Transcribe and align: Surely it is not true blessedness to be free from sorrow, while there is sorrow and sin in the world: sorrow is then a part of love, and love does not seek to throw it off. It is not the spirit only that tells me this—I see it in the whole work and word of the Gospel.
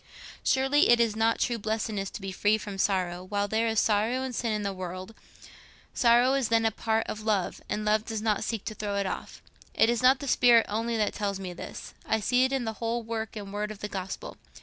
Surely 0.43 0.89
it 0.89 0.99
is 0.99 1.15
not 1.15 1.39
true 1.39 1.59
blessedness 1.59 2.09
to 2.09 2.21
be 2.21 2.31
free 2.31 2.57
from 2.57 2.79
sorrow, 2.79 3.23
while 3.23 3.47
there 3.47 3.67
is 3.67 3.79
sorrow 3.79 4.23
and 4.23 4.33
sin 4.33 4.51
in 4.51 4.63
the 4.63 4.73
world: 4.73 5.13
sorrow 5.93 6.33
is 6.33 6.49
then 6.49 6.65
a 6.65 6.71
part 6.71 7.05
of 7.05 7.21
love, 7.21 7.61
and 7.69 7.85
love 7.85 8.03
does 8.03 8.19
not 8.19 8.43
seek 8.43 8.65
to 8.65 8.73
throw 8.73 8.95
it 8.95 9.05
off. 9.05 9.43
It 9.75 9.91
is 9.91 10.01
not 10.01 10.17
the 10.17 10.27
spirit 10.27 10.65
only 10.67 10.97
that 10.97 11.13
tells 11.13 11.39
me 11.39 11.53
this—I 11.53 12.19
see 12.19 12.45
it 12.45 12.51
in 12.51 12.65
the 12.65 12.73
whole 12.81 13.03
work 13.03 13.35
and 13.35 13.53
word 13.53 13.69
of 13.69 13.77
the 13.81 13.87
Gospel. 13.89 14.37